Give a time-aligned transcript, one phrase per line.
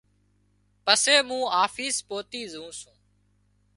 [0.85, 2.97] پسي مُون آفيسي پوتِي زُون سُون۔